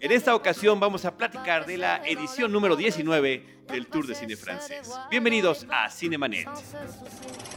[0.00, 4.36] En esta ocasión vamos a platicar de la edición número 19 del Tour de Cine
[4.36, 4.88] Francés.
[5.10, 6.46] Bienvenidos a Cinemanet.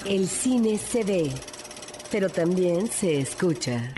[0.08, 1.32] El cine se ve,
[2.12, 3.94] pero también se escucha.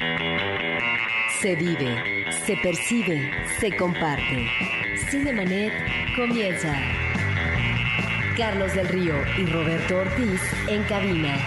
[1.40, 3.32] Se vive, se percibe,
[3.62, 4.50] se comparte.
[5.10, 5.72] Cinemanet
[6.18, 6.74] comienza.
[8.36, 11.38] Carlos del Río y Roberto Ortiz en cabina.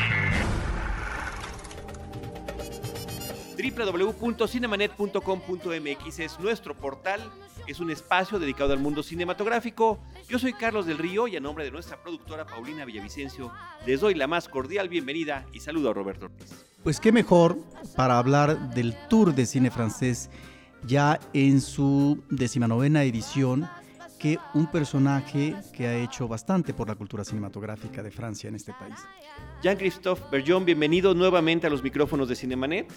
[3.59, 7.21] www.cinemanet.com.mx es nuestro portal,
[7.67, 9.99] es un espacio dedicado al mundo cinematográfico.
[10.29, 13.51] Yo soy Carlos del Río y a nombre de nuestra productora Paulina Villavicencio
[13.85, 16.65] les doy la más cordial bienvenida y saludo a Roberto Ortiz.
[16.85, 17.59] Pues qué mejor
[17.97, 20.31] para hablar del Tour de Cine Francés
[20.87, 23.69] ya en su decimanovena edición
[24.19, 28.73] que un personaje que ha hecho bastante por la cultura cinematográfica de Francia en este
[28.73, 28.97] país.
[29.63, 32.93] Jean-Christophe Bergeon, bienvenido nuevamente a los micrófonos de Cinemanet.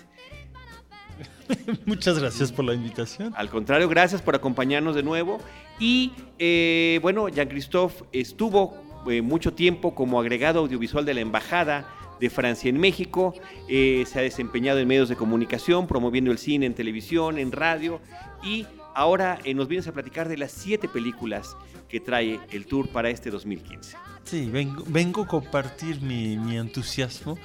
[1.86, 3.34] Muchas gracias por la invitación.
[3.36, 5.40] Al contrario, gracias por acompañarnos de nuevo.
[5.80, 8.76] Y eh, bueno, Jean-Christophe estuvo
[9.10, 11.88] eh, mucho tiempo como agregado audiovisual de la Embajada
[12.20, 13.34] de Francia en México.
[13.68, 18.00] Eh, se ha desempeñado en medios de comunicación, promoviendo el cine en televisión, en radio.
[18.44, 21.56] Y ahora nos vienes a platicar de las siete películas
[21.90, 23.98] que trae el tour para este 2015.
[24.24, 27.38] Sí, vengo, vengo a compartir mi, mi entusiasmo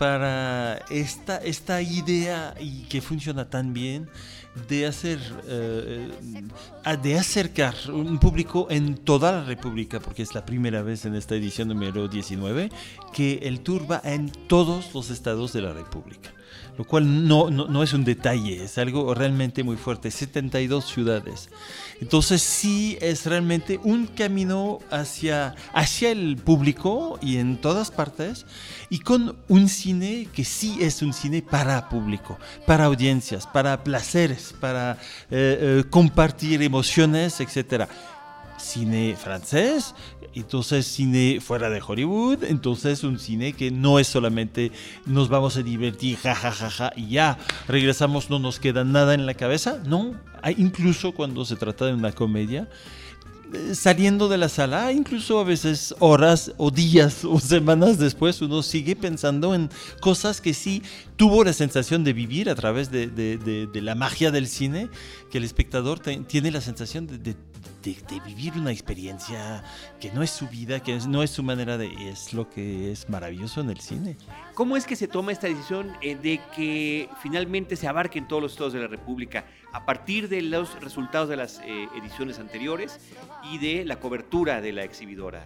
[0.00, 4.08] para esta, esta idea y que funciona tan bien
[4.66, 6.08] de hacer eh,
[7.02, 11.34] de acercar un público en toda la República, porque es la primera vez en esta
[11.34, 12.70] edición número 19
[13.12, 16.30] que el tour va en todos los estados de la República
[16.78, 21.50] lo cual no, no, es un detalle, es algo realmente muy fuerte, 72 ciudades.
[22.00, 28.46] Entonces sí es realmente un camino hacia, hacia el público y en todas partes,
[28.88, 34.54] y con un cine que sí es un cine para público, para audiencias, para placeres,
[34.58, 34.92] para
[35.30, 37.88] eh, eh, compartir emociones, etc
[38.60, 39.94] cine francés,
[40.34, 44.72] entonces cine fuera de Hollywood, entonces un cine que no es solamente
[45.06, 49.80] nos vamos a divertir, jajajaja, y ya regresamos, no nos queda nada en la cabeza,
[49.86, 50.14] no,
[50.56, 52.68] incluso cuando se trata de una comedia,
[53.52, 58.62] eh, saliendo de la sala, incluso a veces horas o días o semanas después, uno
[58.62, 59.70] sigue pensando en
[60.00, 60.82] cosas que sí
[61.16, 64.88] tuvo la sensación de vivir a través de, la magia del cine,
[65.30, 67.34] que el espectador tiene la sensación de,
[68.24, 69.62] vivir una experiencia
[70.00, 72.10] que no es su vida, que no es su manera de...
[72.10, 74.16] es lo que es maravilloso en el cine.
[74.54, 78.52] ¿Cómo es que se toma esta decisión eh, de que finalmente se abarquen todos los
[78.52, 82.98] estados de la República a partir de los resultados de las eh, ediciones anteriores
[83.50, 85.44] y de la cobertura de la exhibidora?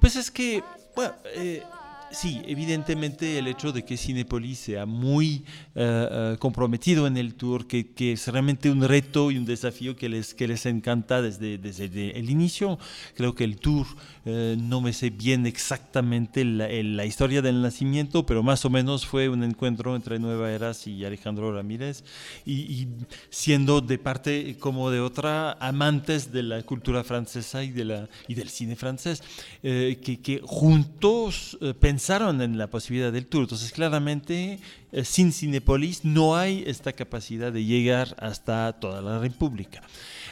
[0.00, 0.62] Pues es que,
[0.96, 1.62] bueno, eh,
[2.12, 7.66] sí, evidentemente el hecho de que Cinepolis sea muy eh, eh, comprometido en el tour,
[7.66, 12.18] que, es realmente un reto y un desafío que les, que les encanta desde, desde
[12.18, 12.78] el inicio.
[13.16, 13.86] Creo que el tour,
[14.24, 19.28] eh, no me sé bien exactamente la, historia del nacimiento, pero más o menos fue
[19.28, 22.04] un encuentro entre Nueva Eras y Alejandro Ramírez,
[22.44, 22.88] y,
[23.30, 28.34] siendo de parte como de otra amantes de la cultura francesa y, de la, y
[28.34, 29.22] del cine francés,
[29.62, 33.44] que, que juntos pensaron pensaron en la posibilidad del tour.
[33.44, 34.58] Entonces, claramente,
[34.90, 39.80] eh, sin Cinepolis no hay esta capacidad de llegar hasta toda la República.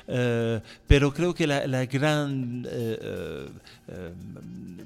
[0.09, 3.49] Eh, pero creo que la, gran, eh,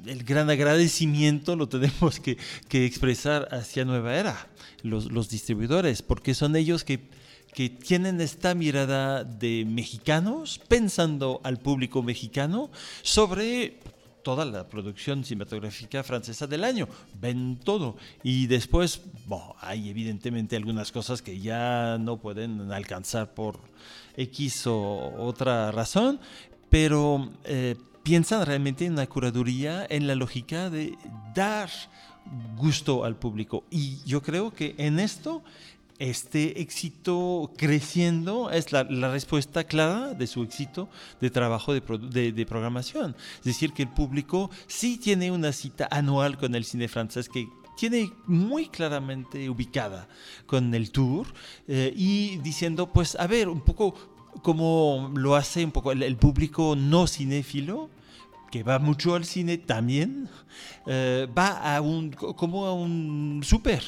[0.04, 2.36] el gran agradecimiento lo tenemos que,
[2.70, 4.46] expresar hacia Nueva Era,
[4.82, 7.00] los, los, distribuidores, porque son ellos que,
[7.54, 12.70] que tienen esta mirada de mexicanos, pensando al público mexicano
[13.00, 13.78] sobre
[14.24, 16.88] toda la producción cinematográfica francesa del año,
[17.20, 17.96] ven todo.
[18.24, 23.60] Y después, bueno, hay evidentemente algunas cosas que ya no pueden alcanzar por
[24.16, 26.18] X o otra razón,
[26.70, 30.96] pero eh, piensan realmente en la curaduría, en la lógica de
[31.34, 31.70] dar
[32.56, 33.64] gusto al público.
[33.70, 35.44] Y yo creo que en esto
[35.98, 40.88] este éxito creciendo es la, respuesta clara de su éxito
[41.20, 43.14] de trabajo de, programación.
[43.38, 47.48] Es decir, que el público sí tiene una cita anual con el cine francés que
[47.76, 50.08] tiene muy claramente ubicada
[50.46, 51.26] con el tour
[51.68, 53.94] eh, y diciendo, pues, a ver, un poco
[54.42, 57.88] como lo hace un poco el, público no cinéfilo,
[58.50, 60.28] que va mucho al cine también,
[60.86, 63.82] eh, va a un, como a un súper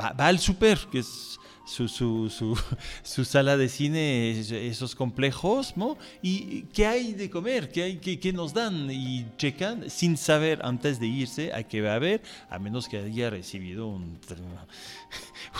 [0.00, 2.30] va, al súper, que es su, su,
[3.02, 5.98] su, sala de cine, esos complejos, ¿no?
[6.22, 7.70] ¿Y qué hay de comer?
[7.70, 8.90] ¿Qué, hay, qué, qué nos dan?
[8.90, 12.98] Y checan sin saber antes de irse a qué va a haber, a menos que
[12.98, 14.18] haya recibido un,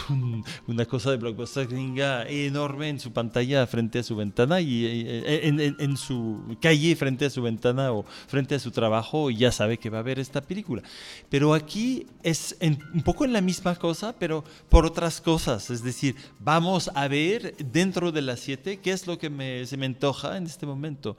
[0.67, 5.61] una cosa de blockbuster gringa enorme en su pantalla frente a su ventana y en,
[5.61, 9.51] en, en, su calle frente a su ventana o frente a su trabajo y ya
[9.51, 10.83] sabe que va a ver esta película.
[11.29, 15.71] Pero aquí es un poco en la misma cosa, pero por otras cosas.
[15.71, 15.96] Es decir,
[16.39, 20.37] vamos a ver dentro de las siete qué es lo que me, se me antoja
[20.37, 21.17] en este momento.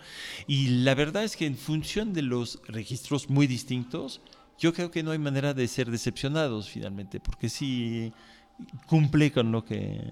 [0.48, 4.22] Y la verdad es que en función de los registros muy distintos,
[4.58, 8.12] yo creo que no hay manera de ser decepcionados finalmente, porque sí
[8.88, 10.12] cumple con lo que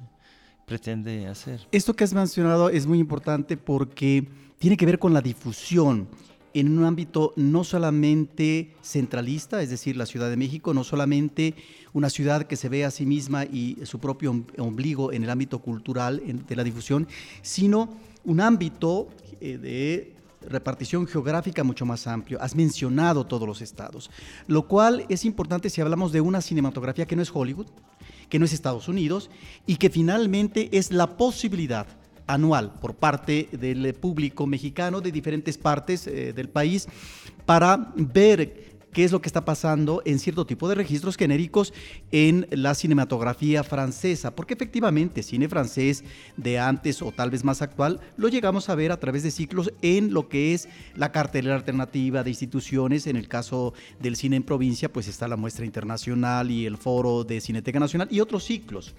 [0.66, 1.68] pretende hacer.
[1.72, 4.28] Esto que has mencionado es muy importante porque
[4.60, 6.08] tiene que ver con la difusión
[6.56, 11.54] en un ámbito no solamente centralista, es decir, la Ciudad de México, no solamente
[11.92, 15.60] una ciudad que se ve a sí misma y su propio ombligo en el ámbito
[15.60, 17.08] cultural de la difusión,
[17.42, 17.90] sino
[18.24, 19.10] un ámbito
[19.42, 20.16] eh, de
[20.50, 22.42] repartición geográfica mucho más amplio.
[22.42, 24.10] Has mencionado todos los estados,
[24.48, 27.68] lo cual es importante si hablamos de una cinematografía que no es Hollywood,
[28.30, 29.30] que no es Estados Unidos
[29.68, 31.88] y que finalmente es la posibilidad
[32.28, 36.88] anual por parte del público mexicano de diferentes partes eh, del país
[37.46, 41.74] para ver qué es lo que está pasando en cierto tipo de registros genéricos
[42.14, 46.06] en la cinematografía francesa, porque efectivamente cine francés
[46.38, 49.74] de antes o tal vez más actual lo llegamos a ver a través de ciclos
[49.82, 54.44] en lo que es la cartelera alternativa de instituciones, en el caso del cine en
[54.44, 58.96] provincia pues está la muestra internacional y el foro de Cineteca Nacional y otros ciclos.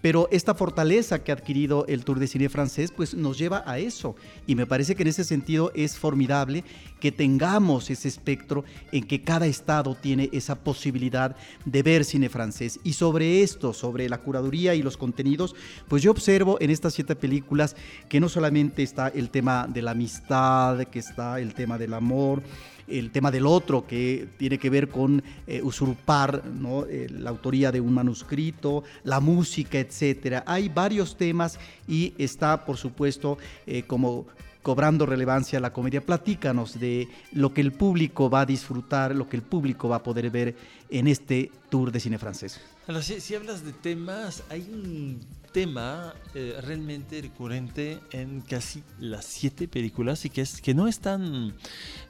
[0.00, 3.78] Pero esta fortaleza que ha adquirido el Tour de Cine francés, pues nos lleva a
[3.78, 4.16] eso.
[4.46, 6.64] Y me parece que en ese sentido es formidable
[7.00, 12.80] que tengamos ese espectro en que cada estado tiene esa posibilidad de ver cine francés.
[12.82, 15.54] Y sobre esto, sobre la curaduría y los contenidos,
[15.88, 17.76] pues yo observo en estas siete películas
[18.08, 22.42] que no solamente está el tema de la amistad, que está el tema del amor,
[22.88, 26.42] el tema del otro, que tiene que ver con eh, usurpar.
[26.88, 30.44] Eh, la autoría de un manuscrito, la música, etcétera.
[30.46, 34.26] Hay varios temas y está, por supuesto, eh, como
[34.62, 36.00] cobrando relevancia la comedia.
[36.00, 40.02] Platícanos de lo que el público va a disfrutar, lo que el público va a
[40.02, 40.56] poder ver
[40.88, 42.73] en este tour de cine francés.
[43.02, 45.18] Si, hablas de temas, hay un
[45.52, 50.98] tema eh, realmente recurrente en casi las siete películas y que, es, que no es
[50.98, 51.54] tan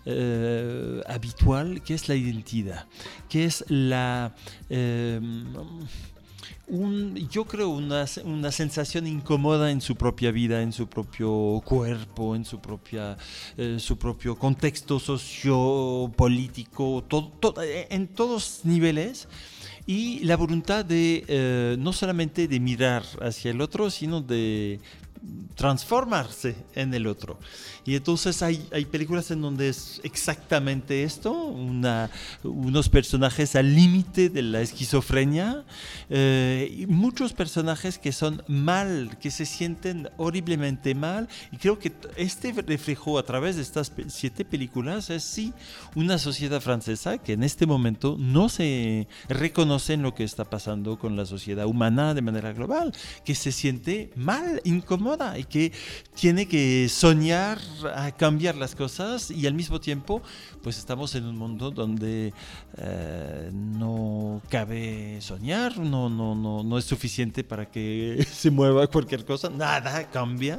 [0.07, 2.87] eh, habitual, que es la identidad,
[3.29, 4.35] que es la...
[4.71, 5.21] Eh,
[6.67, 12.35] un, yo creo una, una, sensación incómoda en su propia vida, en su propio cuerpo,
[12.35, 13.19] en su, propia,
[13.77, 19.29] su propio contexto sociopolítico, todo, en todos niveles
[19.87, 24.81] y la voluntad de eh, no solamente de mirar hacia el otro, sino de
[25.55, 27.39] transformarse en el otro.
[27.85, 34.43] Y entonces hay, hay películas en donde es exactamente esto, unos personajes al límite de
[34.43, 35.65] la esquizofrenia,
[36.09, 41.93] eh, y muchos personajes que son mal, que se sienten horriblemente mal, y creo que
[42.17, 45.53] este reflejo a través de estas siete películas es sí
[45.95, 50.99] una sociedad francesa que en este momento no se reconoce en lo que está pasando
[50.99, 52.93] con la sociedad humana de manera global,
[53.25, 55.73] que se siente mal, incómoda y que
[56.15, 57.59] tiene que soñar
[57.95, 60.23] a cambiar las cosas y al mismo tiempo
[60.63, 62.33] pues estamos en un mundo donde
[62.79, 69.25] eh, no cabe soñar, no, no, no, no es suficiente para que se mueva cualquier
[69.25, 70.59] cosa, nada cambia,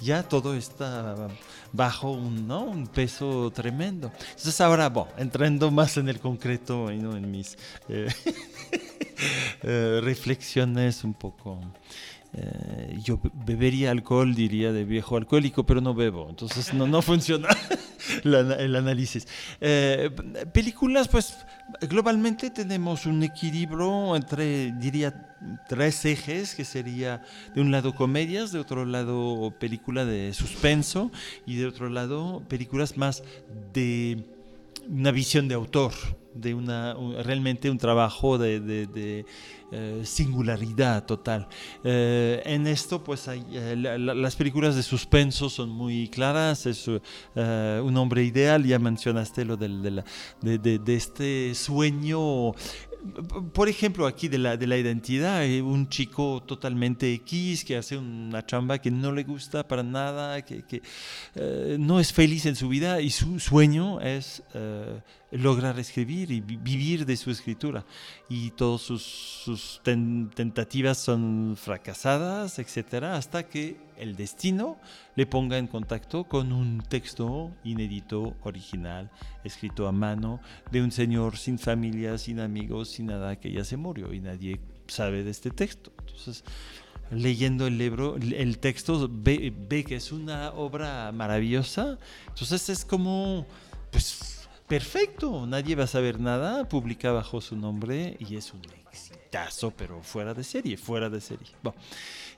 [0.00, 1.28] ya todo está
[1.72, 2.62] bajo un, ¿no?
[2.64, 4.12] un peso tremendo.
[4.30, 7.16] Entonces ahora, bueno, entrando más en el concreto, ¿no?
[7.16, 7.56] en mis
[7.88, 8.08] eh,
[9.62, 11.60] eh, reflexiones un poco
[12.36, 17.48] eh, yo bebería alcohol, diría de viejo alcohólico, pero no bebo, entonces no, no funciona
[18.24, 19.26] el análisis.
[19.60, 20.10] Eh,
[20.52, 21.38] películas, pues
[21.88, 25.36] globalmente tenemos un equilibrio entre, diría,
[25.68, 27.22] tres ejes, que sería
[27.54, 31.10] de un lado comedias, de otro lado película de suspenso
[31.46, 33.22] y de otro lado películas más
[33.72, 34.24] de
[34.88, 35.92] una visión de autor,
[36.34, 39.24] de una, realmente un trabajo de
[39.76, 41.48] eh, singularidad total.
[41.82, 47.96] Eh, en esto, pues hay, eh, las películas de suspenso son muy claras, es un
[47.96, 50.04] hombre ideal, ya mencionaste lo del,
[50.42, 52.52] de, este sueño
[53.52, 58.46] por ejemplo, aquí de la, de la identidad, un chico totalmente X que hace una
[58.46, 60.80] chamba que no le gusta para nada, que
[61.78, 64.42] no es feliz en su vida y su sueño es
[65.34, 67.84] lograr escribir y vivir de su escritura.
[68.28, 74.78] Y todas sus, tentativas son fracasadas, etcétera, hasta que el destino
[75.16, 79.10] le ponga en contacto con un texto inédito, original,
[79.42, 83.76] escrito a mano, de un señor sin familia, sin amigos, sin nada, que ya se
[83.76, 85.92] murió y nadie sabe de este texto.
[86.00, 86.44] Entonces,
[87.10, 91.98] leyendo el libro, el texto, ve, ve que es una obra maravillosa.
[92.28, 93.46] Entonces es como,
[93.90, 94.33] pues,
[94.74, 100.02] perfecto, nadie va a saber nada, publica bajo su nombre y es un exitazo, pero
[100.02, 101.46] fuera de serie, fuera de serie.
[101.62, 101.78] Bueno.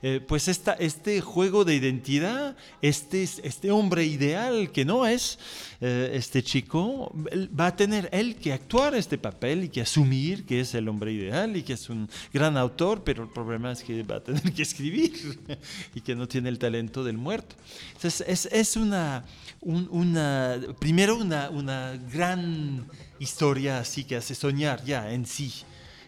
[0.03, 5.39] Eh, pues este juego de identidad, este, este hombre ideal que no es
[5.81, 7.11] eh, este chico,
[7.59, 11.13] va a tener él que actuar este papel y que asumir que es el hombre
[11.13, 14.53] ideal y que es un gran autor, pero el problema es que va a tener
[14.53, 15.39] que escribir
[15.95, 17.55] y que no tiene el talento del muerto.
[17.95, 19.25] Entonces es, una,
[19.61, 22.85] una, primero una, una gran
[23.19, 25.53] historia así que hace soñar ya en sí.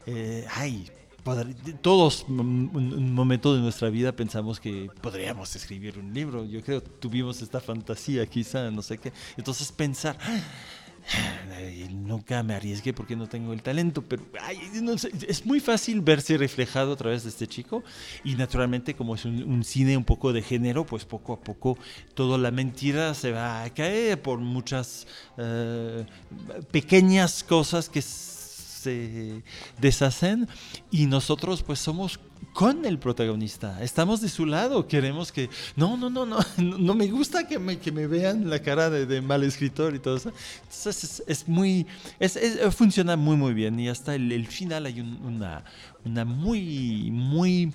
[0.05, 0.89] Eh, ay,
[1.81, 6.45] todos un, momento de nuestra vida pensamos que podríamos escribir un libro.
[6.45, 9.11] Yo creo tuvimos esta fantasía quizá, no sé qué.
[9.37, 10.17] Entonces pensar,
[11.91, 14.23] nunca me arriesgué porque no tengo el talento, pero
[15.27, 17.83] es muy fácil verse reflejado a través de este chico
[18.23, 21.77] y naturalmente como es un, cine un poco de género, pues poco a poco
[22.13, 25.07] toda la mentira se va a caer por muchas
[25.37, 26.05] eh,
[26.71, 28.01] pequeñas cosas que
[28.79, 29.43] se
[29.79, 30.47] deshacen
[30.91, 32.19] y nosotros pues somos
[32.53, 37.07] con el protagonista, estamos de su lado, queremos que, no, no, no, no, no me
[37.07, 40.31] gusta que me, que me vean la cara de, mal escritor y todo eso.
[40.63, 41.85] Entonces es, muy,
[42.19, 42.39] es,
[42.75, 45.63] funciona muy, muy bien y hasta el, final hay una,
[46.05, 47.73] una muy, muy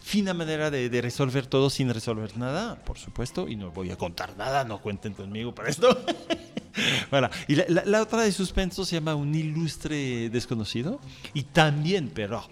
[0.00, 3.96] fina manera de, de, resolver todo sin resolver nada, por supuesto, y no voy a
[3.96, 5.88] contar nada, no cuenten conmigo para esto.
[7.48, 11.00] y la, otra de suspenso se llama Un ilustre desconocido,
[11.34, 12.48] y también, pero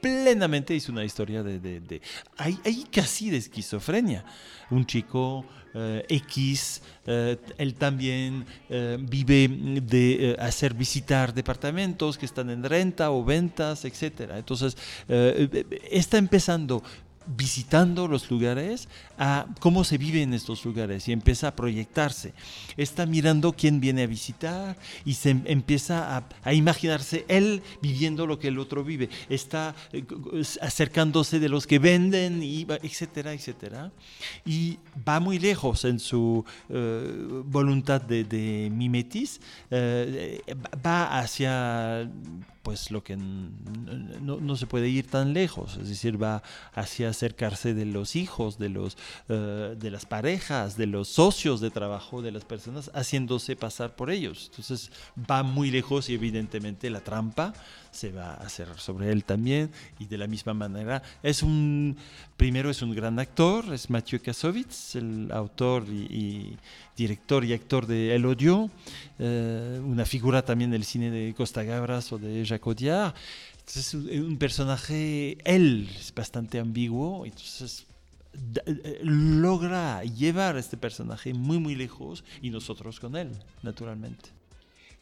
[0.00, 1.58] plenamente es una historia de...
[1.58, 2.02] de,
[2.36, 4.24] hay, hay, casi de esquizofrenia.
[4.70, 5.44] Un chico
[5.74, 9.48] eh, X, eh, él también eh, vive
[9.82, 14.32] de hacer visitar departamentos que están en renta o ventas, etc.
[14.34, 14.76] Entonces,
[15.90, 16.82] está empezando
[17.36, 22.32] visitando los lugares a cómo se vive en estos lugares y empieza a proyectarse.
[22.76, 28.38] Está mirando quién viene a visitar y se em, empieza a, imaginarse él viviendo lo
[28.38, 29.08] que el otro vive.
[29.28, 30.04] Está eh,
[30.60, 33.92] acercándose de los que venden, y, etcétera, etcétera.
[34.44, 39.40] Y va muy lejos en su eh, voluntad de, mimetis.
[39.70, 40.40] Eh,
[40.84, 42.08] va hacia
[42.68, 46.42] pues lo que no, se puede ir tan lejos, es decir, va
[46.74, 48.98] hacia acercarse de los hijos, de, los,
[49.30, 54.10] eh, de las parejas, de los socios de trabajo de las personas, haciéndose pasar por
[54.10, 54.48] ellos.
[54.50, 57.54] Entonces va muy lejos y evidentemente la trampa
[57.98, 61.96] se va a hacer sobre él también y de la misma manera es un
[62.36, 66.56] primero es un gran actor es Mathieu Kassovitz el autor y,
[66.96, 68.70] director y actor de El Odio
[69.18, 73.14] eh, una figura también del cine de Costa Gabras o de Jacques Audiard.
[73.58, 77.84] Entonces es un personaje él es bastante ambiguo entonces
[79.02, 83.32] logra llevar a este personaje muy muy lejos y nosotros con él
[83.64, 84.37] naturalmente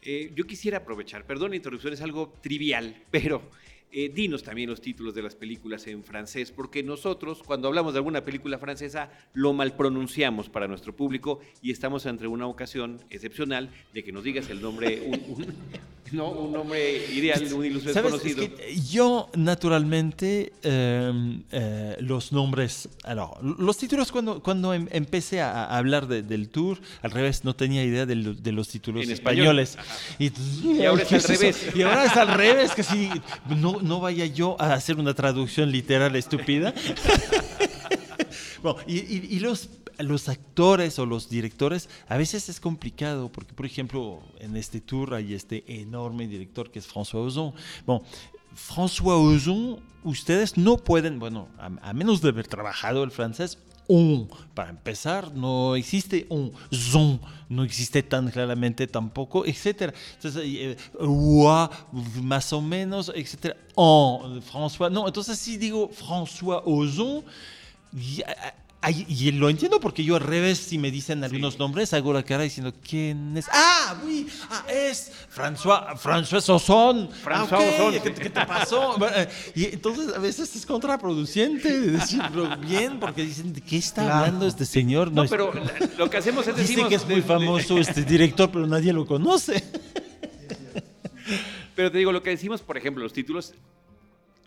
[0.09, 3.43] eh, yo quisiera aprovechar, perdón la interrupción, es algo trivial, pero
[3.91, 7.99] eh, dinos también los títulos de las películas en francés, porque nosotros cuando hablamos de
[7.99, 13.69] alguna película francesa lo mal pronunciamos para nuestro público y estamos entre una ocasión excepcional
[13.93, 15.47] de que nos digas el nombre, un,
[16.13, 18.45] no, un nombre ideal, un ilustre desconocido.
[18.91, 22.89] yo naturalmente em, eh, los nombres,
[23.43, 28.07] los títulos cuando, cuando em, empecé a, hablar del tour, al revés, no tenía idea
[28.07, 29.79] de, los títulos españoles.
[30.19, 30.33] Y,
[30.85, 31.67] ahora es al revés.
[31.75, 33.11] Y ahora es al revés, que si
[33.49, 36.75] no, no vaya yo a hacer una traducción literal estúpida.
[38.63, 43.67] bueno, y, y los los actores o los directores a veces es complicado porque, por
[43.67, 47.55] ejemplo, en este tour hay este enorme director que es François Ozon.
[47.85, 48.05] Bueno,
[48.55, 54.71] François Ozon, ustedes no pueden, bueno, a, menos de haber trabajado el francés, un, para
[54.71, 59.95] empezar, no existe un zon, no existe tan claramente tampoco, etcétera.
[60.15, 60.77] Entonces, eh,
[62.21, 63.57] más o menos, etcétera.
[63.77, 67.25] En, François, no, entonces si digo François Ozon,
[68.91, 72.45] y lo entiendo porque yo al revés, si me dicen algunos nombres, hago la cara
[72.45, 73.47] diciendo, ¿quién es?
[73.53, 74.29] ¡Ah, oui!
[74.51, 77.09] Ah, es François, François Sosson.
[77.11, 78.97] François ah, ¿Qué, te pasó?
[79.55, 84.65] Y entonces a veces es contraproducente decirlo bien porque dicen, ¿de qué está hablando este
[84.65, 85.11] señor?
[85.11, 85.53] No, pero
[85.99, 86.77] lo que hacemos es decir.
[86.77, 89.65] Dice que es muy famoso este director, pero nadie lo conoce.
[91.75, 93.53] Pero te digo, lo que decimos, por ejemplo, los títulos,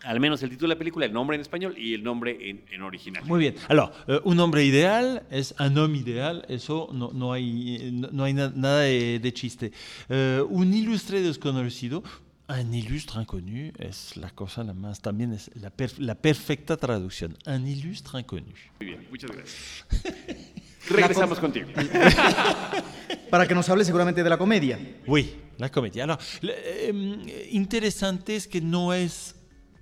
[0.04, 2.64] al menos el título de la película, el nombre en español y el nombre en,
[2.70, 3.22] en original.
[3.26, 3.54] Muy bien.
[3.68, 8.24] Alors, euh, un hombre ideal es un homme ideal, eso no, no hay, no, no
[8.24, 9.72] hay na- nada de, de chiste.
[10.08, 12.02] Euh, un ilustre desconocido,
[12.48, 17.36] un ilustre inconnu es la cosa la más, también es la, per- la perfecta traducción.
[17.46, 18.52] Un ilustre inconnu.
[18.80, 19.86] Muy bien, muchas gracias.
[20.88, 21.68] Regresamos contigo.
[23.30, 24.78] Para que nos hable seguramente de la comedia.
[25.06, 26.04] Oui, la comedia.
[26.04, 29.36] Alors, le- eh, interesante es que no es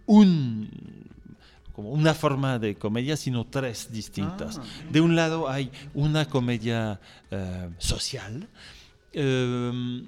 [0.09, 0.69] un
[1.73, 4.59] como una forma de comedia, sino tres distintas.
[4.59, 4.65] Ah.
[4.91, 6.99] De un lado hay una comedia
[7.31, 8.49] eh, social,
[9.13, 10.05] eh,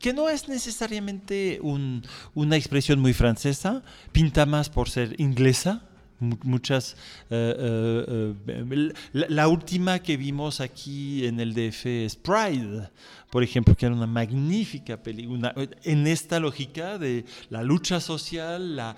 [0.00, 2.02] que no es necesariamente un-
[2.34, 5.82] una expresión muy francesa, pinta más por ser inglesa.
[6.22, 6.96] Mu- Muchas.
[7.30, 12.88] eh, eh, eh, la, última que vimos aquí en el DF es Pride,
[13.30, 15.54] por ejemplo, que era una magnífica película.
[15.84, 18.96] En esta lógica de la lucha social, la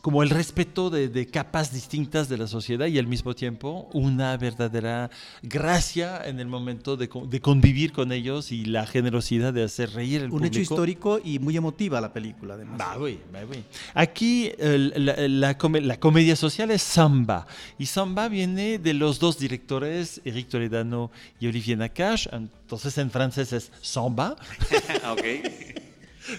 [0.00, 4.36] como el respeto de, de capas distintas de la sociedad y al mismo tiempo una
[4.36, 5.10] verdadera
[5.42, 10.20] gracia en el momento de, de convivir con ellos y la generosidad de hacer reír
[10.20, 10.46] al Un público.
[10.52, 12.78] hecho histórico y muy emotiva la película, además.
[12.78, 13.62] Bah oui, bah oui.
[13.94, 17.46] Aquí el- la, la come- la comedia social es Samba.
[17.78, 22.30] Y Samba viene de los dos directores, Eric Toledano y Olivier Nakache.
[22.32, 24.36] Entonces en francés es Samba.
[25.10, 25.79] ok.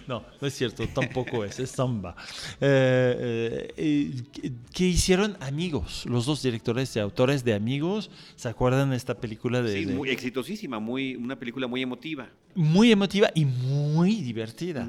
[0.08, 2.16] No, no es cierto, tampoco es, es Samba.
[2.60, 8.10] Eh, eh, que- hicieron amigos, los dos directores y autores de Amigos.
[8.36, 12.30] ¿Se acuerdan de esta película de, Sí, de- muy exitosísima, muy, una película muy emotiva.
[12.56, 14.88] muy emotiva y muy divertida.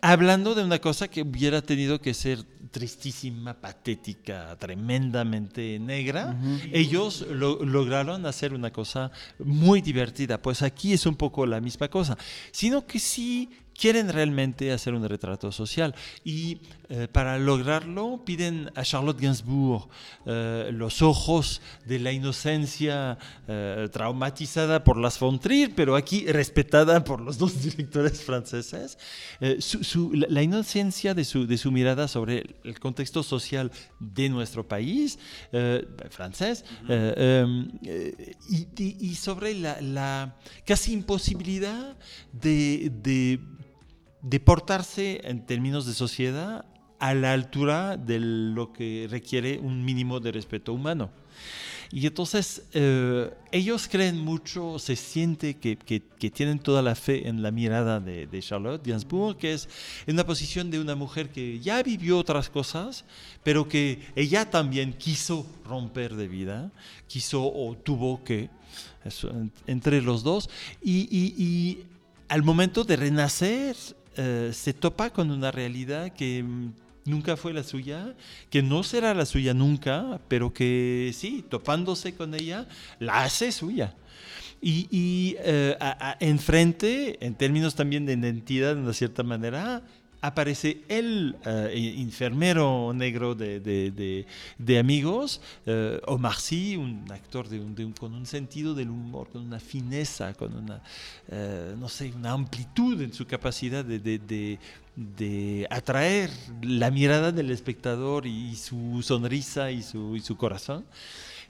[0.00, 6.36] Hablando de una cosa que hubiera tenido que ser tristísima, patética, tremendamente negra,
[6.72, 10.40] ellos lo- lograron hacer una cosa muy divertida.
[10.40, 12.16] Pues aquí es un poco la misma cosa,
[12.50, 13.50] sino que sí
[13.82, 15.92] quieren realmente hacer un retrato social.
[16.24, 16.58] Y
[16.88, 19.88] eh, para lograrlo piden a Charlotte Gainsbourg
[20.26, 27.02] eh, los ojos de la inocencia eh, traumatizada por las von Trier, pero aquí respetada
[27.02, 28.98] por los dos directores franceses,
[29.58, 34.28] su- su- la, la inocencia de su, de su mirada sobre el contexto social de
[34.28, 35.18] nuestro país,
[36.10, 37.68] francés, em,
[38.48, 41.96] y, y- y sobre la, la casi imposibilidad
[42.32, 43.40] de, de
[44.22, 46.64] de portarse en términos de sociedad
[46.98, 51.10] a la altura de lo que requiere un mínimo de respeto humano.
[51.90, 57.28] Y entonces eh, ellos creen mucho, se siente que, que- que tienen toda la fe
[57.28, 59.68] en la mirada de, de Charlotte Gainsbourg, que es
[60.06, 63.04] en una posición de una mujer que ya vivió otras cosas,
[63.42, 66.70] pero que ella también quiso romper de vida,
[67.08, 68.48] quiso o tuvo que,
[69.04, 70.48] eso, en- entre los dos,
[70.80, 71.84] y, y- y
[72.28, 73.76] al momento de renacer
[74.16, 76.72] eh, se topa con una realidad que mm,
[77.04, 78.14] nunca fue la suya,
[78.50, 82.66] que no será la suya nunca, pero que sí, topándose con ella,
[82.98, 83.94] la hace suya.
[84.60, 89.82] Y, y, eh, a- a- enfrente, en términos también de identidad, de una cierta manera,
[90.22, 97.48] aparece el eh, enfermero negro de, de- de- amigos, eh, Omar Sy, un actor
[97.98, 100.80] con un sentido del humor, con una fineza, con una,
[101.28, 103.98] eh, no sé, una amplitud en su capacidad de,
[105.70, 106.30] atraer
[106.62, 110.84] la mirada del espectador y su sonrisa y su, y su corazón.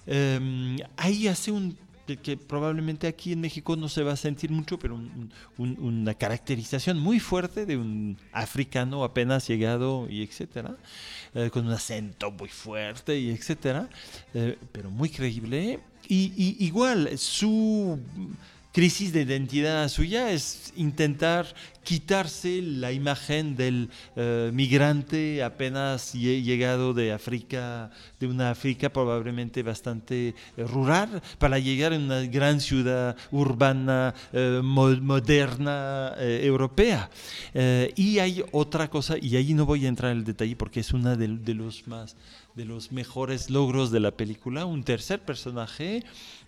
[0.06, 4.78] Eh, ahí hace un que, probablemente aquí en México no se va a sentir mucho,
[4.78, 10.76] pero un- un- una caracterización muy fuerte de un africano apenas llegado y etcétera,
[11.34, 13.88] eh, con un acento muy fuerte y etcétera,
[14.34, 15.80] eh, pero muy creíble.
[16.08, 17.98] Y igual, su
[18.72, 21.46] crisis de identidad suya es intentar
[21.84, 29.62] quitarse la imagen del eh, migrante apenas lle- llegado de África, de una África probablemente
[29.62, 37.10] bastante eh, rural, para llegar a una gran ciudad urbana, eh, mo- moderna, europea.
[37.96, 40.92] Y hay otra cosa, y ahí no voy a entrar en el detalle porque es
[40.92, 41.52] una de, de
[42.54, 46.04] de los mejores logros de la película, un tercer personaje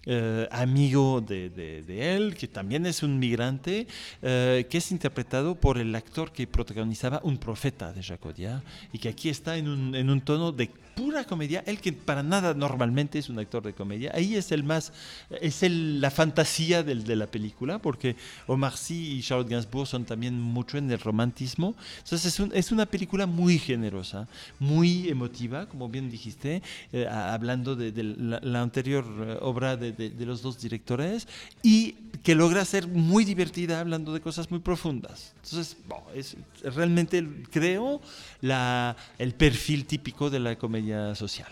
[0.06, 3.86] eh, amigo de, él, que también es un migrante,
[4.22, 8.62] eh, que es interpretado por el actor que protagonizaba Un profeta de Jacques Audiard,
[8.92, 13.18] y que aquí está en un tono de pura comedia, él que para nada normalmente
[13.18, 14.92] es un actor de comedia, ahí es el más,
[15.40, 20.04] es el, la fantasía del, de la película, porque Omar Sy y Charlotte Gainsbourg son
[20.04, 21.74] también mucho en el romantismo.
[21.98, 24.28] Entonces es, un, es una película muy generosa,
[24.58, 29.92] muy emotiva, como bien dijiste, eh, hablando de, de la, la, anterior eh, obra de,
[29.92, 31.26] de, los dos directores,
[31.62, 35.34] y que logra ser muy divertida hablando de cosas muy profundas.
[35.42, 38.00] Entonces, bueno, es realmente, creo,
[38.40, 40.83] la, el perfil típico de la comedia
[41.14, 41.48] social.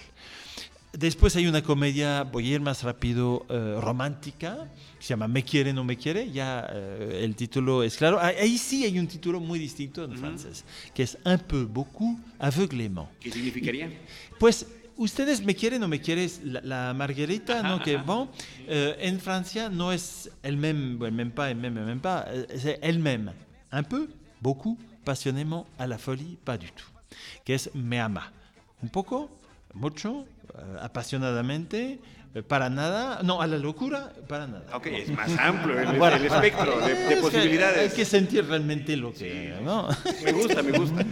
[0.92, 4.68] Después hay una comedia, voy a ir más rápido, uh, romántica,
[4.98, 8.20] se llama Me quiere, no me quiere, ya uh, el título es claro.
[8.20, 10.18] Ahí sí hay un título muy distinto en mm -hmm.
[10.18, 10.64] francés,
[10.94, 13.08] que es Un peu, beaucoup, aveuglément.
[13.20, 13.88] ¿Qué significaría?
[14.38, 14.66] Pues
[14.98, 17.82] ustedes me quieren o me quieres la, la margarita, ajá, ¿no?
[17.82, 18.28] Que bon,
[18.68, 22.26] euh, en Francia no es el même, el même pas, el même, el même pas,
[22.58, 23.32] c'est el même.
[23.70, 24.08] Un peu,
[24.42, 26.90] beaucoup, passionnément, à la folie, pas du tout.
[27.46, 28.30] Que es me ama.
[28.82, 29.30] Un poco,
[29.74, 30.26] mucho, uh,
[30.80, 32.00] apasionadamente,
[32.34, 34.76] uh, para nada, no, a la locura, para nada.
[34.76, 37.90] Ok, es más amplio el, bueno, el espectro de, de posibilidades.
[37.90, 39.64] hay que sentir realmente lo que, sí.
[39.64, 39.88] ¿no?
[40.24, 41.06] Me gusta, me gusta.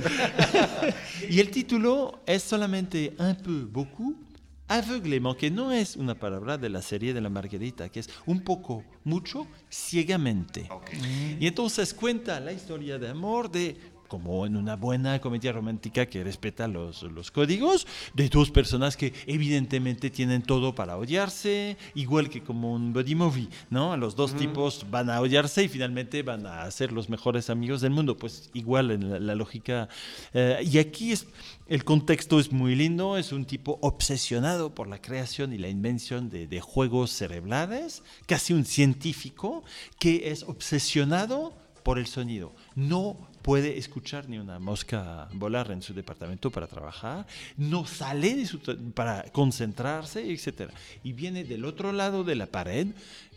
[1.28, 4.30] y el título es solamente un peu, beaucoup,
[4.70, 8.40] aveuglément, que no es una palabra de la serie de la Margarita, que es un
[8.42, 10.68] poco, mucho, ciegamente.
[10.70, 11.38] Okay.
[11.40, 13.76] Y entonces cuenta la historia de amor de
[14.10, 19.14] como en una buena comedia romántica que respeta los, los, códigos, de dos personas que
[19.26, 23.96] evidentemente tienen todo para odiarse, igual que como un body movie, ¿no?
[23.96, 27.92] Los dos tipos van a odiarse y finalmente van a ser los mejores amigos del
[27.92, 29.88] mundo, pues igual en la, la lógica.
[30.34, 31.28] Eh, y aquí es,
[31.68, 36.30] el contexto es muy lindo, es un tipo obsesionado por la creación y la invención
[36.30, 39.62] de, de juegos cerebrales, casi un científico
[40.00, 42.52] que es obsesionado por el sonido.
[42.74, 47.26] No puede escuchar ni una mosca volar en su departamento para trabajar,
[47.56, 48.60] no sale de su
[48.94, 50.70] para concentrarse, etc.
[51.02, 52.88] Y viene del otro lado de la pared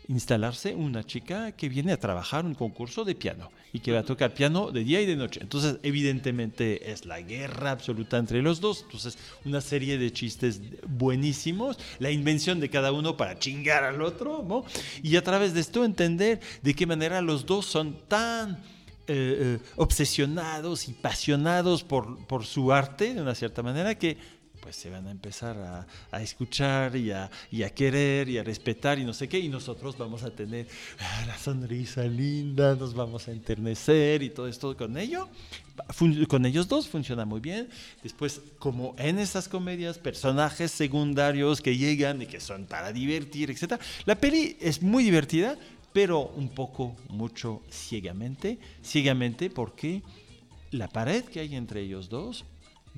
[0.08, 4.04] instalarse una chica que viene a trabajar un concurso de piano y que va a
[4.04, 5.40] tocar piano de día y de noche.
[5.42, 8.82] Entonces, evidentemente es la guerra absoluta entre los dos.
[8.82, 14.44] Entonces, una serie de chistes buenísimos, la invención de cada uno para chingar al otro,
[14.46, 14.64] ¿no?
[15.02, 18.58] Y a través de esto entender de qué manera los dos son tan
[19.06, 24.16] eh, eh, obsesionados y pasionados por, por, su arte, de una cierta manera, que
[24.64, 28.98] pues se van a empezar a, a escuchar y a, a, querer y a respetar
[28.98, 30.66] y no sé qué, y nosotros vamos a tener
[31.00, 35.28] ah, la sonrisa linda, nos vamos a enternecer y todo esto con ello.
[36.28, 37.68] con ellos dos funciona muy bien.
[38.02, 43.78] Después, como en esas comedias, personajes secundarios que llegan y que son para divertir, etc.
[44.06, 45.58] La peli es muy divertida,
[45.94, 50.02] pero un poco, mucho ciegamente, ciegamente porque
[50.72, 52.44] la pared que hay entre ellos dos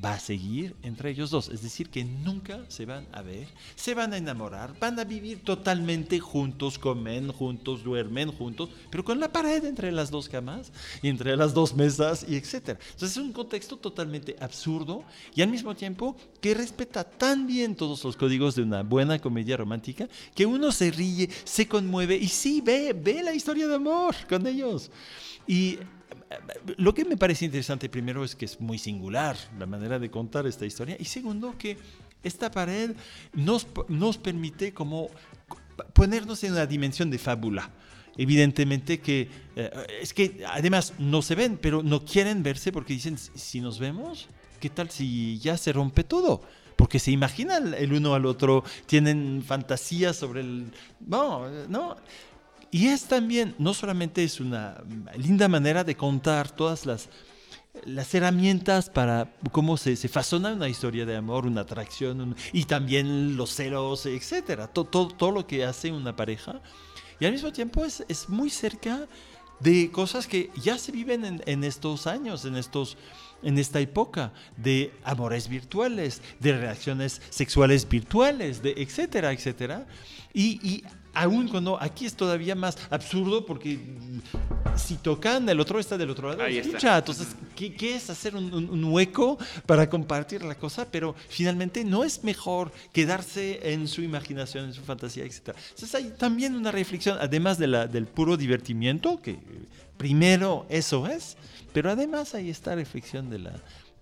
[0.03, 1.49] va a seguir entre ellos dos.
[1.49, 5.43] Es decir, que nunca se van a ver, se van a enamorar, van a vivir
[5.43, 11.09] totalmente juntos, comen juntos, duermen juntos, pero con la pared entre las dos camas y
[11.09, 12.79] entre las dos mesas y etcétera.
[12.93, 15.05] Entonces es un contexto totalmente absurdo
[15.35, 19.57] y al mismo tiempo que respeta tan bien todos los códigos de una buena comedia
[19.57, 24.15] romántica que uno se ríe, se conmueve y sí ve, ve la historia de amor
[24.29, 24.91] con ellos.
[25.47, 25.79] Y
[26.77, 30.47] lo que me parece interesante primero es que es muy singular la manera de contar
[30.47, 31.79] esta historia y segundo que
[32.23, 32.93] esta pared
[33.33, 35.11] nos, nos permite como
[35.93, 37.71] ponernos en una dimensión de fábula.
[38.17, 43.19] Evidentemente que eh, es que además no se ven, pero no quieren verse porque dicen,
[43.19, 46.43] si nos vemos, ¿qué tal si ya se rompe todo?
[46.77, 50.73] Porque se imaginan el uno al otro, tienen fantasías sobre el...
[51.01, 51.97] No, no.
[52.71, 54.83] Y es también, no solamente es una
[55.17, 57.09] linda manera de contar todas las,
[57.85, 62.65] las herramientas para cómo se, se fasona una historia de amor, una atracción, un, y
[62.65, 66.61] también los celos, etcétera, todo, todo, todo, lo que hace una pareja.
[67.21, 69.07] Y al mismo tiempo es, es muy cerca
[69.61, 72.97] de cosas que ya se viven en, en estos años, en estos
[73.43, 79.87] en esta época de amores virtuales, de reacciones sexuales virtuales, de etcétera, etcétera.
[80.33, 80.85] Y, y
[81.17, 83.81] aún cuando aquí es todavía más absurdo porque
[84.77, 86.43] si tocan, el otro está del otro lado.
[86.43, 86.99] Ahí escucha.
[86.99, 90.87] Entonces, ¿qué, ¿qué, es hacer un, un, hueco para compartir la cosa?
[90.91, 95.57] Pero finalmente no es mejor quedarse en su imaginación, en su fantasía, etc.
[95.71, 99.39] Entonces hay también una reflexión, además de la, del puro divertimiento, que
[99.97, 101.37] primero eso es,
[101.73, 103.53] pero además hay esta reflexión de la,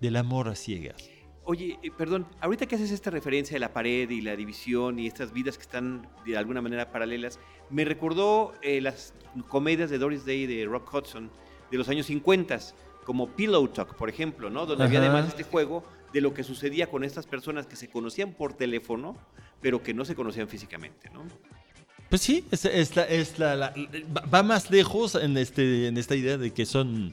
[0.00, 1.13] del amor a ciegas.
[1.46, 5.06] Oye, eh, perdón, ahorita que haces esta referencia de la pared y la división y
[5.06, 7.38] estas vidas que están de alguna manera paralelas,
[7.70, 9.12] me recordó eh, las
[9.48, 11.30] comedias de Doris Day de Rock Hudson
[11.70, 12.58] de los años 50,
[13.04, 14.64] como Pillow Talk, por ejemplo, ¿no?
[14.64, 14.88] Donde Ajá.
[14.96, 18.54] había además este juego de lo que sucedía con estas personas que se conocían por
[18.54, 19.16] teléfono,
[19.60, 21.24] pero que no se conocían físicamente, ¿no?
[22.08, 23.74] Pues sí, es, es la- es la- la-
[24.32, 27.12] va más lejos en, este, en esta idea de que son,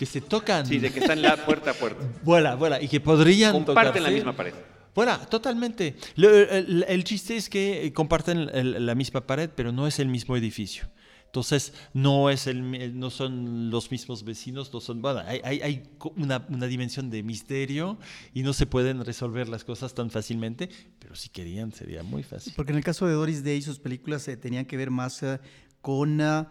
[0.00, 0.64] que se tocan.
[0.64, 2.02] Sí, de que están la puerta a puerta.
[2.24, 4.54] Vuela, vuela, y que podrían Comparten la misma pared.
[4.94, 5.94] Voilà, totalmente.
[6.16, 10.38] El, el chiste es que comparten el- la misma pared, pero no es el mismo
[10.38, 10.88] edificio.
[11.26, 15.82] Entonces, no, es el, no son los mismos vecinos, no son, bueno, hay, hay-
[16.16, 17.98] una, una dimensión de misterio
[18.32, 22.54] y no se pueden resolver las cosas tan fácilmente, pero si querían sería muy fácil.
[22.56, 25.38] Porque en el caso de Doris Day, sus películas eh, tenían que ver más eh,
[25.82, 26.50] con ah,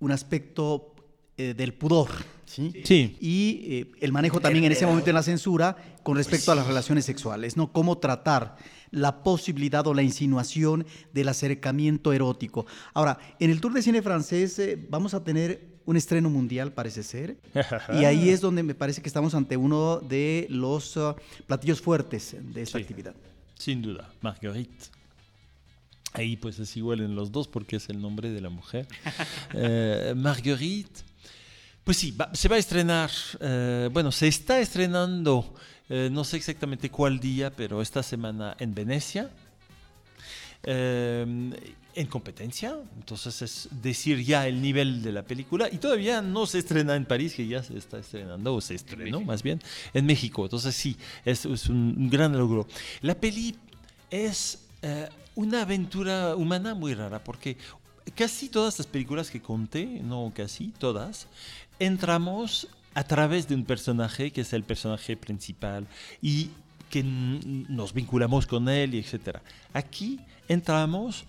[0.00, 0.89] un aspecto
[1.40, 2.08] eh, del pudor.
[2.44, 2.72] ¿sí?
[2.84, 3.16] Sí.
[3.20, 6.66] Y eh, el manejo también en ese momento en la censura con respecto a las
[6.66, 7.72] relaciones sexuales, ¿no?
[7.72, 8.56] Cómo tratar
[8.90, 12.66] la posibilidad o la insinuación del acercamiento erótico.
[12.92, 17.02] Ahora, en el Tour de Cine Francés eh, vamos a tener un estreno mundial, parece
[17.02, 17.38] ser.
[18.00, 21.14] y ahí es donde me parece que estamos ante uno de los ah,
[21.46, 22.82] platillos fuertes de esta Sí.
[22.82, 23.14] actividad.
[23.54, 24.86] Sin duda, Marguerite.
[26.12, 28.88] Ahí pues es igual en los dos porque es el nombre de la mujer.
[29.54, 31.02] Eh, Marguerite.
[31.90, 35.52] Pues sí, va- se va a estrenar, eh, bueno, se está estrenando,
[35.88, 39.28] eh, no sé exactamente cuál día, pero esta semana en Venecia,
[40.62, 41.26] eh,
[41.96, 46.60] en competencia, entonces es decir ya el nivel de la película, y todavía no se
[46.60, 49.60] estrena en París, que ya se está estrenando, o se estrenó más bien,
[49.92, 52.68] en México, entonces sí, es, es un, un gran logro.
[53.00, 53.56] La peli
[54.12, 57.56] es eh, una aventura humana muy rara, porque
[58.14, 61.26] casi todas las películas que conté, no casi todas,
[61.80, 65.86] entramos a través de un personaje que es el personaje principal
[66.22, 66.50] y
[66.90, 69.42] que nos vinculamos con él etcétera.
[69.72, 71.24] Aquí entramos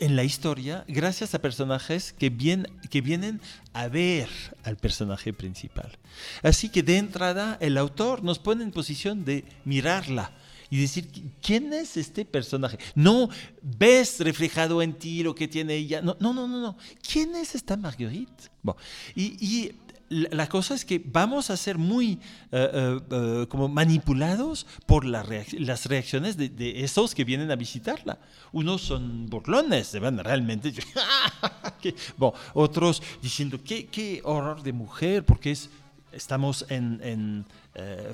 [0.00, 3.40] en la historia gracias a personajes que, vienen
[3.72, 4.28] a ver
[4.62, 5.98] al personaje principal.
[6.42, 10.32] Así que de entrada el autor nos pone en posición de mirarla
[10.70, 11.08] y decir,
[11.40, 12.78] ¿quién es este personaje?
[12.94, 13.28] No
[13.62, 16.02] ves reflejado en ti lo que tiene ella.
[16.02, 16.76] No, no, no, no.
[17.08, 18.50] ¿Quién es esta Marguerite?
[18.62, 18.80] Bueno,
[19.14, 19.72] y
[20.10, 22.20] la cosa es que vamos a ser muy
[22.52, 27.56] eh, eh, como manipulados por la reac- las reacciones de, de esos que vienen a
[27.56, 28.18] visitarla.
[28.52, 30.72] Unos son burlones, se van realmente...
[32.16, 35.70] bueno, otros diciendo, ¿qué, qué horror de mujer, porque es,
[36.12, 37.46] estamos en, en,